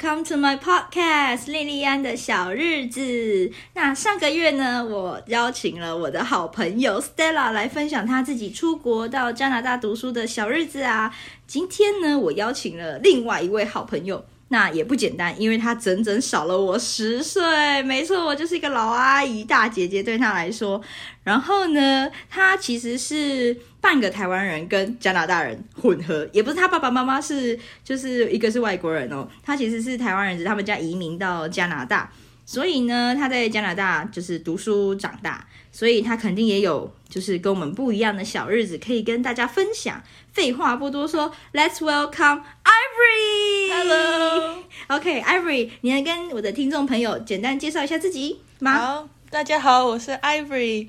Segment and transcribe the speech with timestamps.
[0.00, 3.50] Come to my podcast，莉莉安的小日子。
[3.74, 11.12] 那上个月呢，我邀请了我的好朋友 Stella 来分享她自己出国到加拿大读书的小日子啊。
[11.48, 14.24] 今天呢，我邀请了另外一位好朋友。
[14.50, 17.82] 那也不简单，因为他整整少了我十岁。
[17.82, 20.80] 没错，我就是一个老阿姨、大姐姐对他来说。
[21.22, 29.28] 然后呢，他其实是半个台湾人跟加拿大人混合，也不是他爸爸妈妈是，就是一个是外国人哦。
[29.42, 32.10] 他其实是台湾人，是他们家移民到加拿大。
[32.48, 40.02] 所以呢，他在加拿大就是读书长大，所以他肯定也有就是跟我们不一样的小日子可以跟大家分享。
[40.32, 43.70] 废话不多说，Let's welcome Ivory。
[43.70, 48.78] Hello，OK，Ivory，你来跟我的听众朋友简单介绍一下自己吗？
[48.78, 50.88] 好，大家好，我是 Ivory，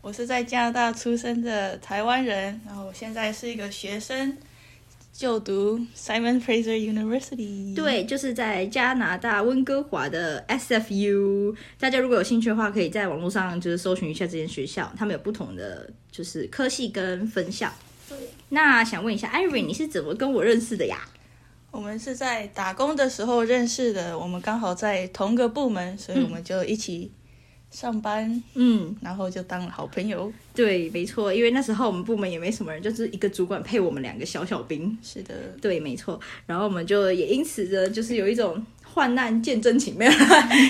[0.00, 4.38] 我是在加拿大出生的台湾人，然后我现在是一个学生。
[5.16, 11.54] 就读 Simon Fraser University，对，就是在加拿大温哥华的 SFU。
[11.78, 17.72] 大家如果有兴趣的话，可以在网络上就是搜寻一下这间学校，他们有不同的就是科系跟分校。
[18.08, 21.08] 对，那想问一下，Irene，你是怎么跟我认识的呀？
[21.70, 27.12] 我们是在打工的时候认识的，我们刚好在同个部门，所以我们就一起。
[27.74, 30.32] 上班，嗯，然后就当了好朋友。
[30.54, 34.96] 对，没错，因为那时候我们部门也没什么人，就是一个主管配我们两个小小兵。
[35.02, 36.18] 是的，对，没错。
[36.46, 38.64] 然后我们就也因此的，就是有一种。
[38.94, 40.12] 患难见真情， 没有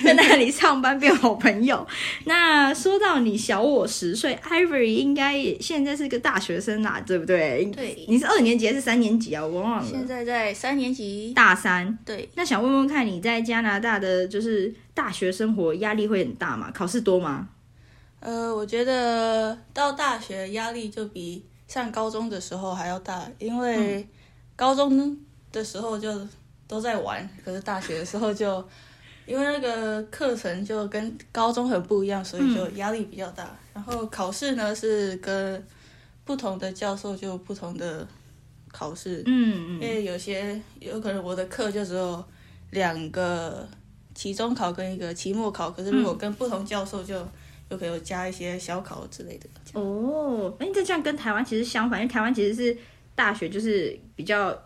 [0.02, 1.86] 在那里上班变好朋友。
[2.24, 7.66] 那说到你小我十岁，Ivory 应该也现在是个大学生啦，对不对？
[7.66, 9.44] 对，你是二年级还是三年级啊？
[9.44, 9.86] 我忘了。
[9.86, 11.98] 现在在三年级，大三。
[12.06, 16.70] 对，那想问问看你在加拿大的就是大学生活压力会很大吗？
[16.72, 17.48] 考试多吗？
[18.20, 24.08] 呃，我觉得到大学压力就比上高中的时候还要大，因为
[24.56, 25.18] 高中
[25.52, 26.26] 的时候就。
[26.66, 28.66] 都在玩，可是大学的时候就
[29.26, 33.44] 因为那个课程就跟高中很不一样，所以就压力比较大。
[33.44, 35.62] 嗯、然后考试呢是跟
[36.24, 38.06] 不同的教授就不同的
[38.72, 42.24] 考试，嗯嗯，因为有些有可能我的课就只有
[42.70, 43.68] 两个
[44.14, 47.14] 期中考跟一个期末考，可是如果跟不同教授就
[47.68, 49.46] 就可能有加一些小考之类的。
[49.74, 52.76] 哦，那这样跟台湾其实相反，因为台湾其实是
[53.14, 54.58] 大学就是比较。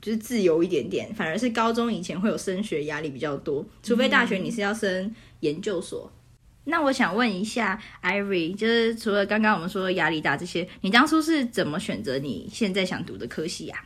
[0.00, 6.10] 就是自由一点点，反而是高中以前会有升学压力比较多，除非大学你是要升研究所。
[6.12, 13.84] 嗯、那我想问一下，Ivory，就是除了刚刚我们说的压力大这些，你当初是怎么选择你现在想读的科系呀？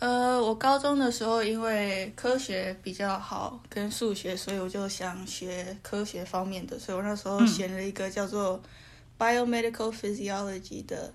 [0.00, 8.60] 呃，我高中的时候因为科学比较好，跟数学，所以我就想学科学方面的，所以我那时候选了一个叫做
[9.18, 11.14] Biomedical Physiology 的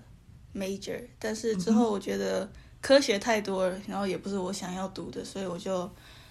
[0.54, 2.50] major，但是之后我觉得。
[2.80, 5.90] 科学太多了，然后也不是我想要读的，所以我就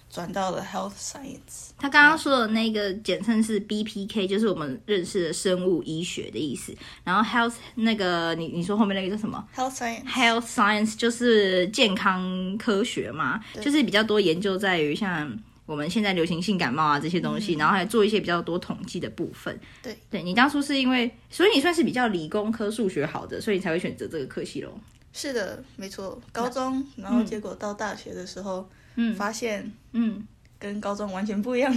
[0.09, 1.72] 转到了 Health Science。
[1.78, 6.74] 他刚刚说的那个简称是 BPK，就是我们认识的生物医学的意思。
[7.03, 10.06] 然后 Health 那个你你说后面那个叫什么？Health Science。
[10.06, 19.59] Health Science 就是健康科学嘛，就是比较多研究在于像我们现在流行性感冒啊这些东西，嗯、然后还做一些比较多统计的部分。
[19.84, 24.72] 对，对你当初是因为，所以你算是比较理工科数学好的，所以你才会选择这个科系喽。
[25.17, 26.22] 是的，没错。
[26.31, 30.23] 高中，然后结果到大学的时候，嗯，发现，嗯，
[30.59, 31.73] 跟高中完全不一样。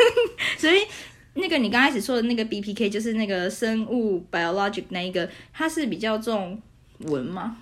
[0.56, 0.86] 所以，
[1.34, 6.58] 那个你刚开始说的那个 BPK，就是那个生物 biologic 那一个，它是比较重
[7.00, 7.58] 文吗？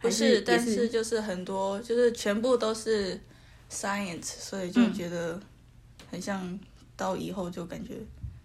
[0.00, 3.20] 不是，是但是就是很多，就是全部都是
[3.68, 5.40] science，所以就觉得
[6.12, 6.56] 很像
[6.96, 7.94] 到以后就感觉，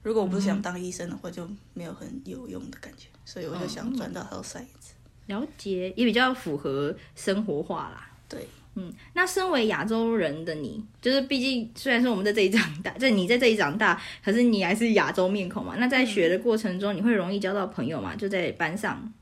[0.01, 4.97] 如果我不是想当医生的话，就没有很有用的感觉，所以我就想转到 health science。
[5.29, 8.09] 了解，也比较符合生活化啦。
[8.27, 15.75] 对，嗯，那身为亚洲人的你，就是毕竟虽然说我们在这里长大，就你在这里长大，可是你还是亚洲面孔嘛。
[15.77, 18.15] 那在学的过程中，你会容易交到朋友嘛？
[18.15, 19.13] 就在班上，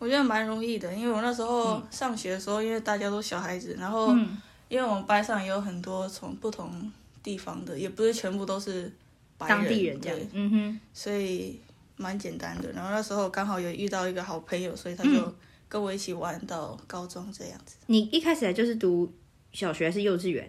[0.00, 4.12] 我觉得蛮容易的，因为我那时候上学的时候，因为大家都小孩子，然后
[4.68, 6.90] 因为我们班上也有很多从不同
[7.22, 8.92] 地方的，也不是全部都是
[9.36, 11.60] 白人，当地人这样，嗯哼，所以。
[11.98, 15.34] 蛮简单的，然后那时候刚好有遇到一个好朋友，所以他就
[15.68, 17.76] 跟我一起玩到高中这样子。
[17.80, 19.12] 嗯、你一开始来就是读
[19.52, 20.48] 小学还是幼稚园？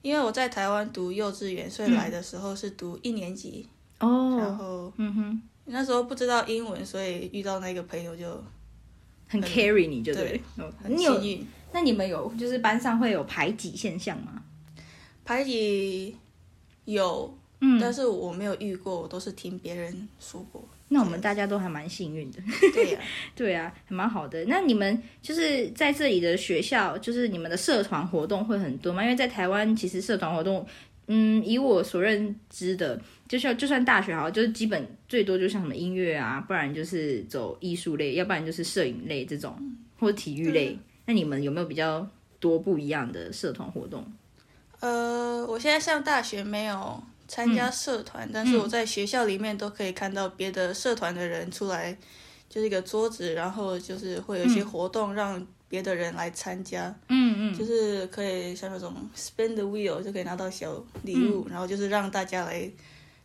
[0.00, 3.68] 因为我在台湾读幼稚园，所以来的时候是读一年级。
[4.00, 4.38] 哦、嗯。
[4.38, 8.32] 然后，嗯哼，那时候不知道英文，所以遇到那个朋友就
[9.28, 11.46] 很，很 carry 你就对，对，很幸运。
[11.72, 14.42] 那你们有就是班上会有排挤现象吗？
[15.24, 16.16] 排挤
[16.86, 17.38] 有。
[17.64, 20.62] 嗯，但是我没有遇过，我都是听别人说过。
[20.88, 22.38] 那我们大家都还蛮幸运的。
[22.74, 23.02] 对呀、啊，
[23.36, 24.44] 对啊，还蛮好的。
[24.46, 29.02] 那你们就是在这里的学校，就是你们的社团活动会很多吗？
[29.02, 30.66] 因为在台湾，其实社团活动，
[31.06, 39.56] 嗯，以我所认知的，就像就算大学好，就是基本最多就像什么音乐啊，不然就是走艺术类，要不然就是摄影类这种，
[39.98, 40.76] 或者体育类。
[41.06, 42.06] 那你们有没有比较
[42.40, 44.04] 多不一样的社团活动？
[44.80, 51.96] 呃，我现在上大学没有参加社团，嗯，但是我在学校里面都可以看到别的社团的人出来，
[52.48, 56.94] 就是一个桌子，然后就是会有一些活动让别的人来参加。
[57.08, 60.72] 嗯嗯，就是可以像那种 spin the wheel 就可以拿到小
[61.02, 62.70] 礼物，嗯，然后就是让大家来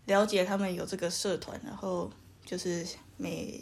[0.05, 2.09] 了解他们有这个社团，然后
[2.45, 2.85] 就是
[3.17, 3.59] 每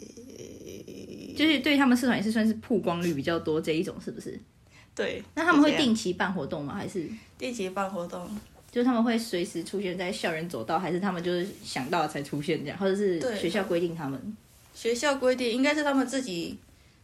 [1.36, 4.38] 就是对他们社团也是算是曝光率比较多这一种，是不是？
[4.94, 6.74] 对，那他们会定期办活动吗？
[6.74, 7.06] 还是
[7.36, 8.26] 定期办活动？
[8.76, 14.36] 就是他们会随时出现在校园走道，还是他们就是想到了才出现这样，或者是学校规定他们？
[14.74, 16.58] 学校规定应该是他们自己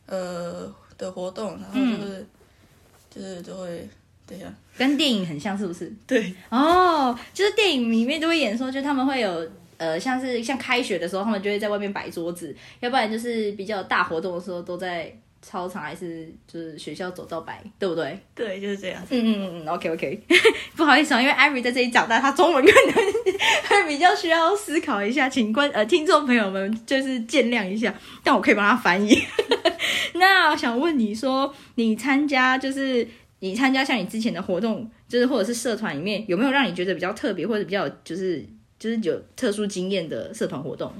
[0.04, 2.26] 呃的活动，然后就是、嗯、
[3.08, 3.88] 就是就会
[4.26, 5.90] 等一下，跟电影很像，是不是？
[6.06, 15.10] 对哦，就是电影里面都会演说，就他们会有呃，像是像开学的时候，他们就会在外面摆桌子，要不然就是比较大活动的时候都在。
[15.42, 18.18] 操场还是就是学校走到白，对不对？
[18.34, 19.02] 对，就是这样。
[19.10, 20.22] 嗯嗯嗯，OK OK，
[20.76, 22.94] 不好意思啊，因为 Ivy 在这里长大，他中文可能
[23.68, 27.92] 会比较需要思考一下，请观呃听众朋友们就是见谅一下，
[28.22, 29.18] 但我可以帮他翻译。
[30.14, 33.06] 那我想问你说，你参加就是
[33.40, 38.46] 你参加像你之前的活动，就是或者是社团里面有没有让你觉得比较特别或者比较就是
[38.78, 40.92] 就是有特殊经验的社团活动？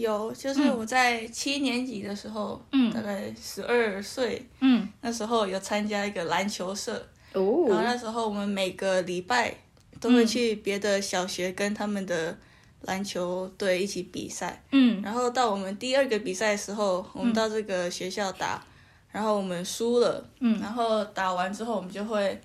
[0.00, 6.94] 有，就是我在七年级的时候，嗯，大概十二岁，嗯，那时候有参加一个篮球社，
[7.32, 9.54] 哦，然后那时候我们每个礼拜
[9.98, 12.36] 都会去别的小学跟他们的
[12.82, 18.62] 篮球队一起比赛，嗯，然后到我们第二个比赛的时候，我们到这个学校打，
[19.10, 22.38] 然后我们输了，嗯，然后打完之后我们就会，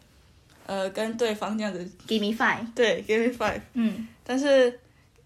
[0.65, 4.79] 呃，跟对方这样子，give me five，对，give me five，嗯，但是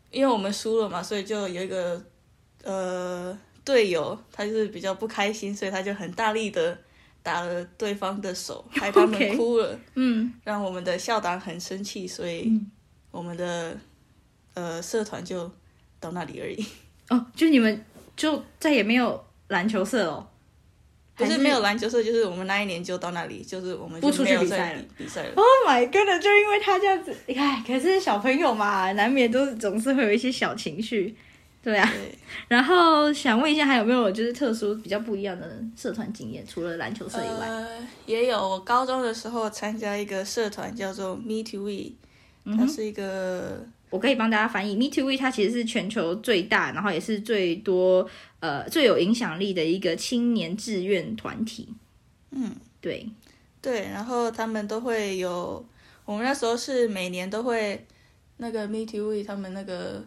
[0.10, 2.04] 因为我们输了嘛，所以就有一个。
[2.66, 6.78] 呃，队友他就是比较不开心，所以他就很大力的
[7.22, 9.80] 打了对方的手，害他们 哭了。
[9.94, 12.52] 嗯，让我们的校长很生气，所以
[13.12, 13.78] 我们的
[14.56, 15.50] 呃社团就
[16.00, 16.66] 到那里而已。
[17.10, 17.86] 哦，就你们
[18.16, 20.28] 就再也没有篮球社哦？
[21.18, 24.84] 不是没有篮球社，就是我们那一年就到那里，就是我们就不出去比赛了。
[24.98, 25.34] 比赛了。
[25.36, 26.22] Oh my god！
[26.22, 31.16] 就因为他这样子，你看，可是小朋友嘛，难免都总是会有一些小情绪。
[31.66, 32.16] 对啊对，
[32.48, 36.46] 然后想问一下，还有没有就是特殊比较不一样的社团经验？
[36.46, 37.68] 除了篮球社以外，呃，
[38.06, 38.38] 也有。
[38.38, 41.94] 我高中的时候参加一个社团叫做 Me to We，
[42.56, 44.76] 它是一个，我可以帮大家翻译。
[44.76, 48.08] Me to We 它其实是全球最大，然后也是最多
[48.42, 51.68] 呃最有影响力的一个青年志愿团体。
[52.30, 53.10] 嗯，对
[53.60, 55.66] 对，然后他们都会有，
[56.06, 57.84] 我们那时候是每年都会
[58.38, 60.04] 那个 Me to We 他们那个。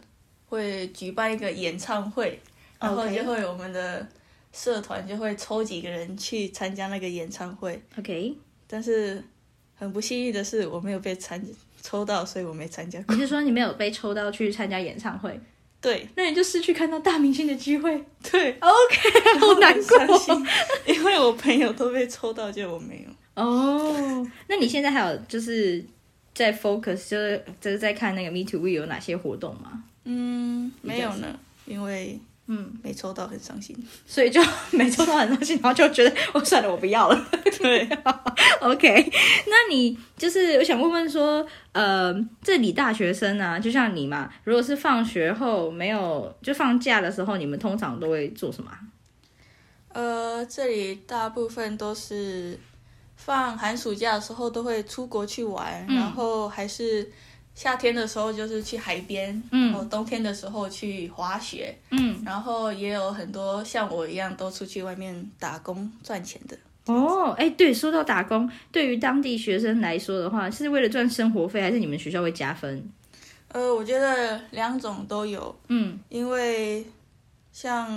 [0.48, 2.40] 会举办一个演唱会，
[2.80, 4.06] 然后就会我们的
[4.52, 7.80] 社团就会抽几个人去参加那个演唱会。
[7.98, 8.34] OK，
[8.66, 9.22] 但是
[9.76, 11.42] 很不幸运的是我没有被参
[11.82, 13.14] 抽到，所以我没参加过。
[13.14, 15.38] 你是说你没有被抽到去参加演唱会？
[15.80, 18.04] 对，那你就失去看到大明星的机会。
[18.28, 20.42] 对，OK， 好难过，
[20.86, 23.10] 因为我朋友都被抽到，就我没有。
[23.40, 25.84] 哦、oh，那你现在还有就是
[26.34, 29.84] 在 focus，就是就是在看那个 Me Too We 有哪些活动吗？
[30.10, 33.76] 嗯，没有呢，因为嗯没抽到，很伤心，
[34.08, 37.26] 所以就没抽到很伤心，然后就觉得我算了，我不要了。
[37.58, 37.86] 对，
[38.62, 39.12] OK，
[39.46, 48.72] 那你就是我想问问说，呃，这里大学生啊，就像你嘛，如果是放学后没有就放假的时候，你们通常都会做什么？
[49.92, 52.58] 呃，这里大部分都是
[53.16, 57.12] 放寒暑假的时候都会出国去玩，嗯、然后还是。
[57.58, 66.56] 夏天的时候就是去海边，嗯，然后冬天的时候去滑雪，嗯，然后也有很多像我一样都出去外面打工赚钱的。
[66.86, 72.88] 哦，哎，对，说到打工，对于当地学生来说的话，是为了赚生活费，还是你们学校会加分？
[73.48, 76.86] 呃，我觉得两种都有，嗯，因为
[77.50, 77.88] 像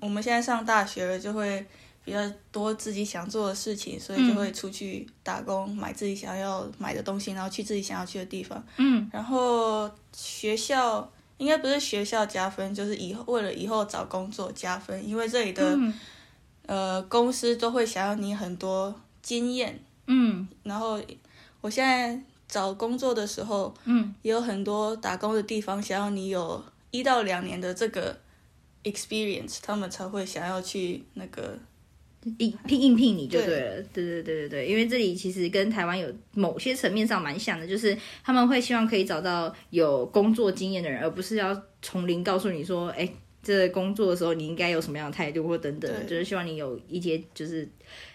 [0.00, 1.66] 我们现在上大学了，就会。
[2.08, 2.18] 比较
[2.50, 8.64] 多自己想做的事情，所以就会出去打工，嗯、买自己想要买的东西，然后去自己想要去的地方。
[8.78, 15.94] 嗯，然后学校应该不是学校加分，就是以后为了以后找工作加分，因为这里的、嗯、
[16.64, 19.78] 呃公司都会想要你很多经验。
[20.06, 20.98] 嗯，然后
[21.60, 28.18] 我现在找工作的时候，嗯，也有很多打工的地方想要你有一到两年的这个
[28.84, 31.58] experience，他们才会想要去那个
[32.38, 43.08] 应聘应聘你就对了，对对对对对，因为这里其实跟台湾有某些层面上蛮像的，就是他们会希望可以找到有工作经验的人，而不是要从零告诉你说，哎。
[43.40, 47.66] 这工作的时候，你应该有什么样的态度，或等等，就是希望你有一些就是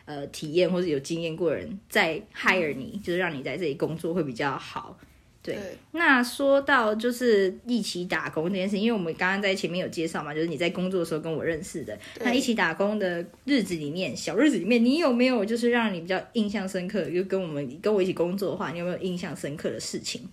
[0.06, 4.96] 呃体验或者有经验过的人再 hire 你，就是让你在这里工作会比较好。
[5.44, 5.78] 对，对。
[5.92, 17.04] 那说到就是一起打工这件事，因为我们刚刚在前面有介绍嘛，就是你在工作的时候跟我认识的，那一起打工的日子里面，小日子里面，你有没有就是让你比较印象深刻？
[17.12, 20.28] 就跟我们跟我一起工作的话，你有没有印象深刻的事情？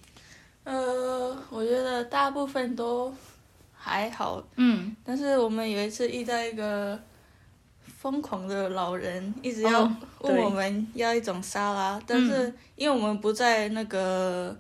[0.65, 3.13] 呃，我觉得大部分都。
[3.83, 7.01] 还好，嗯，但是我们有一次遇到一个
[7.83, 9.91] 疯狂的老人，一直要
[10.21, 14.55] 问我们要一种沙拉，哦、但是因为我们不在那个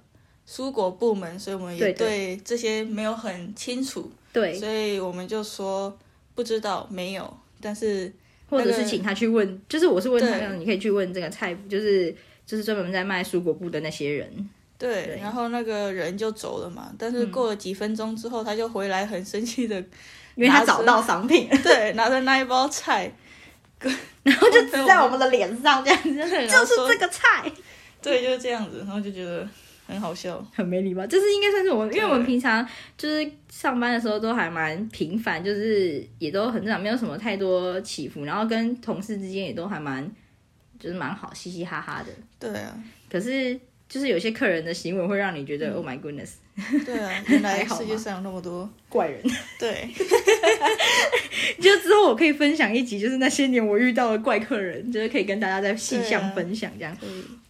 [0.50, 5.97] 蔬果部门，所以我们也对这些没有很清楚，对，所以我们就说
[6.35, 8.12] 不知道，没有，但是、
[8.49, 12.12] 那个、或者是请他去问，就是我是问他，你可以去问这个菜，就是
[12.45, 14.50] 就是专门在卖蔬果部的那些人。
[14.76, 16.90] 对，对，然后那个人就走了嘛。
[16.99, 19.78] 但是过了几分钟之后，嗯、他就回来，很生气的，
[20.35, 23.12] 因为他找到商品， 对，拿着那一包菜，
[24.25, 26.12] 然后就指在我们的脸上，这样子，
[26.49, 27.52] 就是这个菜，
[28.02, 29.47] 对，就是这样子，然后就觉得
[29.90, 31.06] 很好笑，很没礼貌。
[31.06, 32.66] 这是应该算是我们，因为我们平常
[32.97, 40.11] 就是上班的时候都还蛮平凡，就是也都很正常，没有什么太多起伏，然后跟同事之间也都还蛮，
[40.78, 42.12] 就是蛮好，嘻嘻哈哈的。
[42.38, 42.75] 对啊，
[43.11, 43.59] 可是。
[43.90, 46.35] 就是有些客人的行为会让你觉得、嗯、，Oh my goodness！
[46.87, 49.20] 对啊，原来世界上有那么多怪人。
[49.59, 49.88] 对，
[51.61, 51.70] 就
[52.11, 56.97] 我可以分享一集，就是那些年我遇到的怪客人，就是可以跟大家再细项分享这样。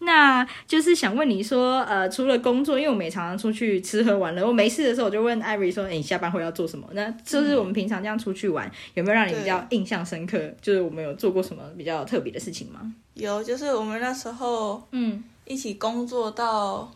[0.00, 6.86] 那就是想问你说，呃，除了工作，因为我们也常常出去吃喝玩乐，我没事的时候我就问 Ivory 说，哎、欸，你下班后要做什么？
[6.92, 10.38] 那就是我们平常这样出去玩，有没有让你比较印象深刻？
[10.60, 12.80] 就是我们有做过什么比较特别的事情吗？
[13.14, 15.24] 有，就是我们那时候，嗯。
[15.46, 16.88] 一起工作到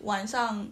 [0.00, 0.66] 晚上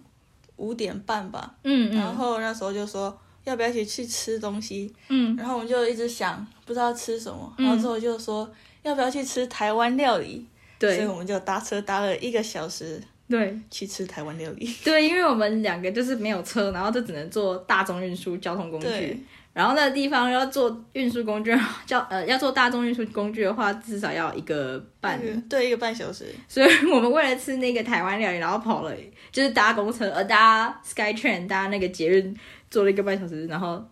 [0.57, 8.51] 五点半吧，嗯，嗯，然后那时候就说要不要一起去吃东西，嗯，然后我们就一直想不知道吃什么，嗯、然后之后就说
[8.83, 10.47] 要不要去吃台湾料理，
[10.79, 19.27] 对，所以我们就搭车搭了一个小时，对，去吃台湾料理， 对，因为我们两个就是没有车，然后就只能坐大众运输交通工具。
[19.53, 21.53] 然后那个地方要坐运输工具，
[21.85, 26.25] 叫呃要坐大众运输工具的话，至少要一个半，对，一个半小时。
[26.47, 28.95] 所以我们为了吃那个台湾料理，然后跑了，
[29.33, 32.35] 就是搭公车，呃搭 SkyTrain，搭那个捷运，
[32.71, 33.85] 坐了一个半小时，然后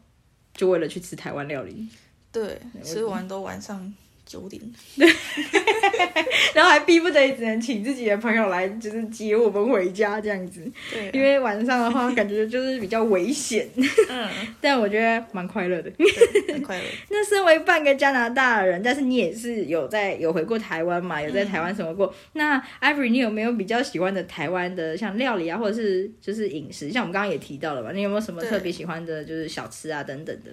[0.55, 1.89] 就为了去吃台湾料理。
[2.33, 3.95] 对，吃完都晚上。
[4.25, 4.63] 九点，
[6.59, 10.61] 然后还逼不得已只能请自己的朋友来，就是接我们回家这样子。
[10.93, 13.69] 对、啊，因为晚上的话感觉就是比较危险。
[14.09, 14.29] 嗯，
[14.61, 15.93] 但我觉得蛮快乐的，
[16.53, 16.85] 很快乐。
[17.11, 21.23] 那身为半个加拿大人，但是你也是有在有回过台湾嘛？
[21.23, 22.07] 有在台湾生活过。
[22.09, 26.91] 嗯、那 Ivory，你有没有比较喜欢的台湾的像料理啊，或者是就是饮食？
[26.91, 27.93] 像我们刚刚也提到了吧？
[27.93, 30.51] 你有没有什么特别喜欢的，就是小吃啊等等的？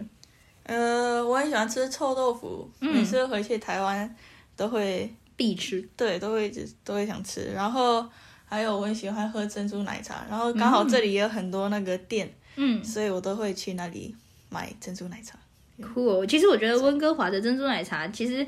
[0.67, 4.15] 呃，我很喜欢吃臭豆腐，嗯、每次回去台湾
[4.55, 6.51] 都会必吃，对，都会
[6.83, 7.51] 都会想吃。
[7.53, 8.05] 然后
[8.45, 14.15] 还有我很喜欢喝珍珠奶茶，然后刚好这里也有很多那个店，嗯，所以我都会去那里
[14.49, 15.37] 买珍珠奶茶。
[15.81, 18.45] 酷哦，其实我觉得温哥华的珍珠奶茶其实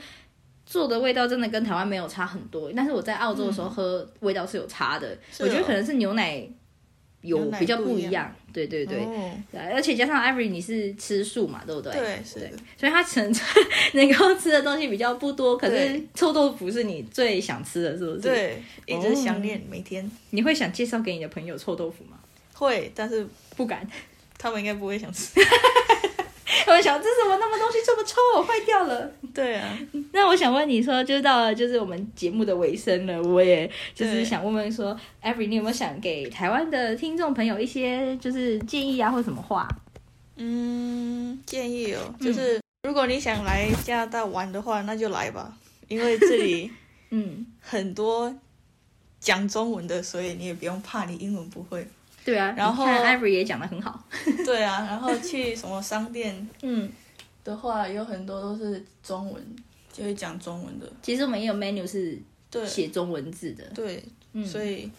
[0.65, 6.47] 做的味道真的跟台湾没有差很多，但是我在澳洲的时候喝味道是有差的，嗯、我觉得可能是牛奶。
[7.27, 8.97] 有比较不一样，对对对，
[9.51, 11.91] 对，而且加上 Ivory 你是吃素嘛，对不对？
[11.93, 12.51] 对。
[12.77, 13.33] 所以他可能
[13.93, 18.19] 能够吃的东西比较不多，可是臭豆腐是你最想吃的，是不是？
[18.21, 20.09] 对，一直想念每天。
[20.31, 22.17] 你会想介绍给你的朋友臭豆腐吗？
[22.53, 23.87] 会，但是不敢，
[24.37, 25.39] 他们应该不会想吃。
[26.73, 29.09] 我想这是什么那么东西这么臭，坏掉了。
[29.33, 29.77] 对啊，
[30.11, 39.67] 那我想问你说，就到了就是我们节目的尾声了，我也就是想问问说，Every 你有没有想给台湾的听众朋友一些就是建议啊，或什么话？
[40.35, 45.57] 嗯，建议哦，就是如果你想来加拿大玩的话，那就来吧，
[45.87, 46.71] 因为这里
[47.11, 48.33] 嗯很多
[49.19, 51.87] 讲中文的，所以你也不用怕你英文不会。
[52.27, 54.03] 对啊，然后 Ivory 也讲的很好。
[54.43, 56.91] 对啊，然后去什么商店， 嗯，
[57.41, 59.55] 的话有很多都是中文，
[59.93, 60.91] 就会讲中文的。
[61.01, 62.19] 其实我们也有 menu 是
[62.67, 63.63] 写中文字的。
[63.73, 64.03] 对，
[64.33, 64.91] 嗯，所以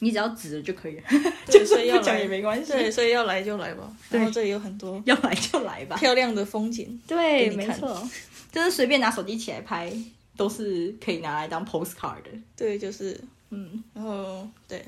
[0.00, 1.04] 你只要指了就可以了，
[1.48, 2.72] 就所以要讲也没关系。
[2.72, 3.90] 对，所以要来就来吧。
[4.10, 7.00] 然后这里有很多要来就来吧，漂亮的风景。
[7.06, 8.06] 对，没错，
[8.52, 9.90] 就是随便拿手机起来拍，
[10.36, 12.30] 都是可以拿来当 postcard 的。
[12.54, 13.18] 对，就是
[13.48, 14.84] 嗯，然后对。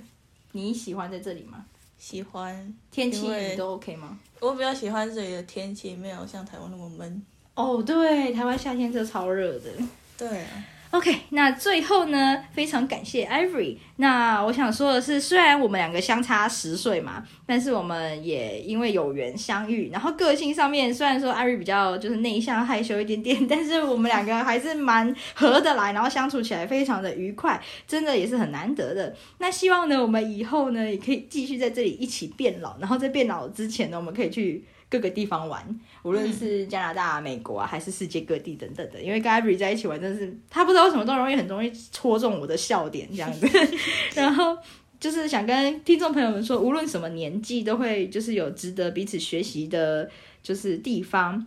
[0.52, 1.62] 你喜欢在这里吗？
[1.98, 2.74] 喜欢。
[2.90, 4.18] 天气你都 OK 吗？
[4.40, 7.22] 我比较喜欢这里的天气，没有像台湾那么闷。
[7.54, 9.70] 哦，对，台湾夏天是超热的。
[10.16, 10.64] 对啊。
[10.90, 13.76] OK，那最后呢，非常感谢 Ivory。
[13.96, 19.90] 那我想说的是，虽然我们两个相差十岁嘛，但是我们也因为有缘相遇。
[19.92, 29.14] 然后个性上面，虽然说 Ivory 比较就是内向害羞一点点，但是我们两个还是蛮合得来，然后相处起来非常的愉快，真的也是很难得的。
[29.38, 32.78] 那希望呢，我们以后呢，也可以继续在这里一起变老。
[32.78, 34.64] 然后在变老之前呢，我们可以去。
[34.90, 35.62] 各个地方玩，
[36.02, 39.00] 无论是加拿大、美国啊，还是世界各地等等的。
[39.00, 43.46] 因为跟 Ivory 在一起玩，真的是他不知道为什么都容易很容易戳中我的笑点这样子。
[44.14, 44.56] 然后
[44.98, 50.10] 就是想跟听众朋友们说，无论什么年纪，都会就是有值得彼此学习的，
[50.42, 51.46] 就是地方。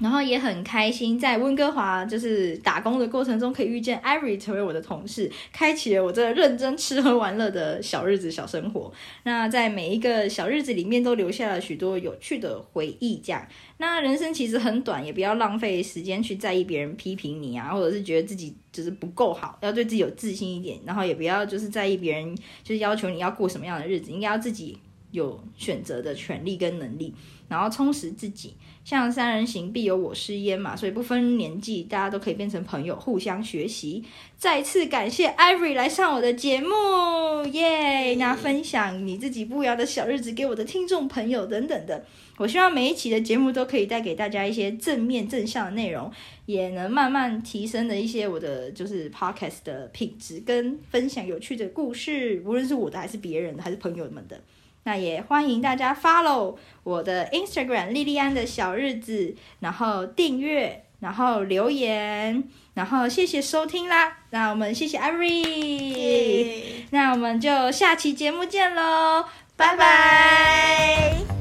[0.00, 8.92] 然后也很开心，在温哥华就是打工的过程中，可以遇见 Ivory 成为我的同事，开启了我这认真吃喝玩乐的小日子、小生活。
[9.22, 13.18] 那在每一个小日子里面，都留下了许多有趣的回忆。
[13.18, 13.46] 这样，
[13.78, 20.76] 那人生其实很短，也不要浪费时间去在意别人批评你啊，或者是觉得自己就是不够好，要对自己有自信一点。
[20.84, 22.34] 然后也不要就是在意别人
[22.64, 24.76] 就是要求你要过什么样的日子，应该要自己
[25.14, 27.14] 有选择的权利跟能力，
[27.48, 28.54] 然后充实自己。
[28.84, 34.04] 像三人行必有我师焉嘛，所以不分年纪，大家都可以变成朋友，互相学习。
[34.36, 38.14] 再次感谢 Ivory 来上我的节目，耶！
[38.16, 42.04] 那分享你自己不一样的小日子给我的听众朋友等等的，
[42.36, 46.12] 我希望每一期的节目都可以带给大家一些正面正向的内容，
[46.44, 54.38] 也能慢慢提升的一些我的就是 Podcast 的品质，跟分享有趣的故事，无论是我的还是别人的，还是朋友们的。
[54.84, 64.18] 那也欢迎大家 follow 我的 Instagram 莉莉安的小日子，然后订阅，然后留言，然后谢谢收听啦。
[64.30, 69.24] 那我们谢谢 Ivory，那我们就下期节目见喽，
[69.56, 71.33] 拜拜。